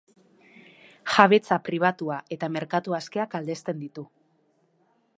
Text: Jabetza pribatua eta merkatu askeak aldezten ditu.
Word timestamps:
Jabetza 1.15 1.59
pribatua 1.69 2.19
eta 2.37 2.51
merkatu 2.57 2.99
askeak 3.01 3.39
aldezten 3.41 3.85
ditu. 3.87 4.09